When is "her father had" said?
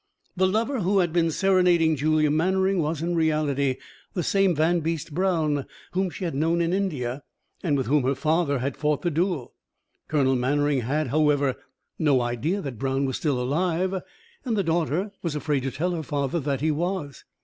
8.01-8.75